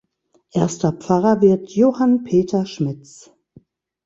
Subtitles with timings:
[0.51, 3.29] Erster Pfarrer wird Johann Peter Schmitz.